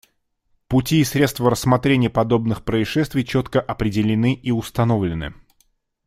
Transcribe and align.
Пути 0.67 0.99
и 1.01 1.03
средства 1.03 1.51
рассмотрения 1.51 2.09
подобных 2.09 2.65
происшествий 2.65 3.23
четко 3.23 3.61
определены 3.61 4.33
и 4.33 4.49
установлены. 4.49 5.35